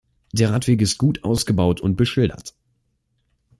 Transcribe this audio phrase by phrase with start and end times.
[0.31, 2.55] Der Radweg ist gut ausgebaut und beschildert.